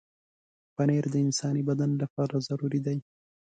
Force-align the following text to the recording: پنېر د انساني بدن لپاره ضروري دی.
پنېر 0.75 1.05
د 1.13 1.15
انساني 1.25 1.61
بدن 1.69 1.89
لپاره 2.01 2.35
ضروري 2.47 2.79
دی. 2.85 2.97